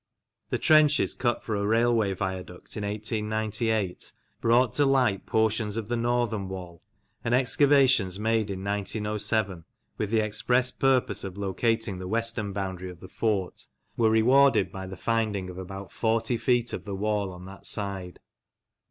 The 0.49 0.57
trenches 0.57 1.13
cut 1.13 1.43
for 1.43 1.53
a 1.53 1.63
railway 1.67 2.13
viaduct 2.15 2.75
in 2.75 2.83
1898 2.83 4.11
brought 4.41 4.73
to 4.73 4.85
light 4.87 5.27
portions 5.27 5.77
of 5.77 5.89
the 5.89 5.95
northern 5.95 6.49
wall, 6.49 6.81
and 7.23 7.35
excavations 7.35 8.17
made 8.19 8.49
in 8.49 8.63
1907 8.63 9.63
with 9.99 10.09
the 10.09 10.21
express 10.25 10.71
purpose 10.71 11.23
of 11.23 11.37
locating 11.37 11.99
the 11.99 12.07
western 12.07 12.51
boundary 12.51 12.89
of 12.89 12.99
the 12.99 13.07
fort 13.07 13.67
were 13.95 14.09
rewarded 14.09 14.71
by 14.71 14.87
the 14.87 14.97
finding 14.97 15.51
of 15.51 15.59
about 15.59 15.91
forty 15.91 16.35
feet 16.35 16.73
of 16.73 16.83
the 16.83 16.95
wall 16.95 17.31
on 17.31 17.45
that 17.45 17.67
side. 17.67 18.19